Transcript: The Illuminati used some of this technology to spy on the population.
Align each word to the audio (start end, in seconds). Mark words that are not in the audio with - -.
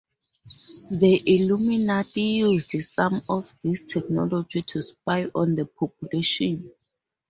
The 0.89 1.21
Illuminati 1.27 2.21
used 2.21 2.71
some 2.81 3.21
of 3.29 3.53
this 3.61 3.83
technology 3.83 4.63
to 4.63 4.81
spy 4.81 5.25
on 5.35 5.53
the 5.53 5.65
population. 5.67 6.71